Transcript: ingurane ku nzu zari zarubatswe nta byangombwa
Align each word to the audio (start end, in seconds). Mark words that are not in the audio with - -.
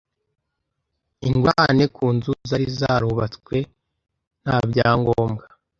ingurane 1.27 1.85
ku 1.95 2.05
nzu 2.15 2.31
zari 2.49 2.65
zarubatswe 2.79 3.55
nta 4.43 4.57
byangombwa 4.69 5.43